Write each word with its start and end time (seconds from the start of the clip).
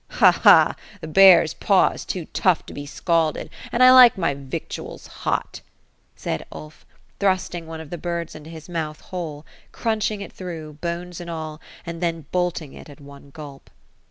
^ 0.09 0.15
Ha, 0.15 0.31
ha 0.31 0.73
I 0.75 0.81
the 1.01 1.07
bear's 1.07 1.53
paw 1.53 1.89
is 1.91 2.05
too 2.05 2.25
tough 2.33 2.65
to 2.65 2.73
be 2.73 2.87
scalded; 2.87 3.51
and 3.71 3.83
I 3.83 3.91
like 3.91 4.17
my 4.17 4.33
victuals 4.33 5.05
hot;" 5.05 5.61
said 6.15 6.43
Ulf, 6.51 6.87
thrusting 7.19 7.67
one 7.67 7.79
of 7.79 7.91
the 7.91 7.99
birds 7.99 8.33
into 8.33 8.49
his 8.49 8.67
mouth, 8.67 8.99
whole, 8.99 9.45
crunching 9.71 10.21
it 10.21 10.33
through, 10.33 10.79
bones 10.81 11.21
and 11.21 11.29
all, 11.29 11.61
and 11.85 12.01
then 12.01 12.25
bolting 12.31 12.73
it, 12.73 12.89
at 12.89 12.99
one 12.99 13.29
gulp. 13.29 13.69